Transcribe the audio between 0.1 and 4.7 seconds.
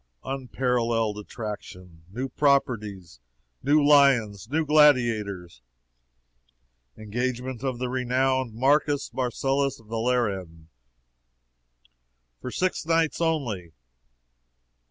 UNPARALLELED ATTRACTION! NEW PROPERTIES! NEW LIONS! NEW